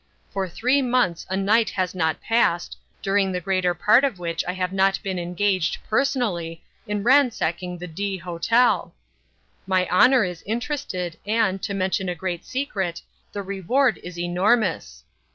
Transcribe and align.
For 0.31 0.49
three 0.49 0.81
months 0.81 1.27
a 1.29 1.37
night 1.37 1.69
has 1.69 1.93
not 1.93 2.21
passed, 2.21 2.75
during 3.03 3.31
the 3.31 3.39
greater 3.39 3.75
part 3.75 4.03
of 4.03 4.17
which 4.17 4.43
I 4.47 4.53
have 4.53 4.73
not 4.73 4.97
been 5.03 5.19
engaged, 5.19 5.77
personally, 5.87 6.63
in 6.87 7.03
ransacking 7.03 7.77
the 7.77 7.85
D—— 7.85 8.17
Hotel. 8.17 8.95
My 9.67 9.87
honor 9.91 10.23
is 10.25 10.41
interested, 10.47 11.19
and, 11.27 11.61
to 11.61 11.75
mention 11.75 12.09
a 12.09 12.15
great 12.15 12.45
secret, 12.45 13.03
the 13.31 13.43
reward 13.43 13.99
is 14.01 14.17
enormous. 14.17 15.03